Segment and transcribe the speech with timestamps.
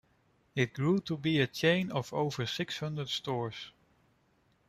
[0.55, 3.71] It grew to be a chain of over six hundred stores.